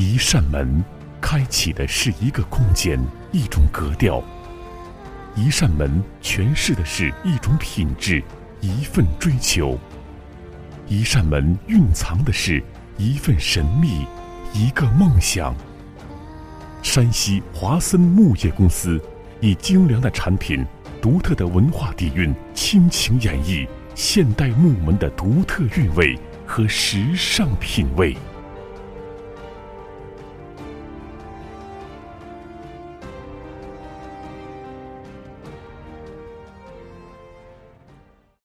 [0.00, 0.80] 一扇门
[1.20, 4.22] 开启的是一个空间，一种格调。
[5.34, 8.22] 一扇门诠释的是一种品质，
[8.60, 9.76] 一份追求。
[10.86, 12.62] 一扇门蕴藏的是
[12.96, 14.06] 一份神秘，
[14.54, 15.52] 一个梦想。
[16.80, 19.02] 山西华森木业公司
[19.40, 20.64] 以精良的产品、
[21.02, 28.16] 独特的文化底蕴，倾情演绎现代木门的独特韵味和时尚品味。